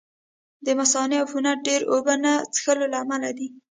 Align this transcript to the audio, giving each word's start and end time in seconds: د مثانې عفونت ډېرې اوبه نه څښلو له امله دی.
د 0.65 0.67
مثانې 0.79 1.17
عفونت 1.23 1.57
ډېرې 1.67 1.85
اوبه 1.93 2.13
نه 2.23 2.33
څښلو 2.53 2.85
له 2.93 2.97
امله 3.03 3.29
دی. 3.37 3.47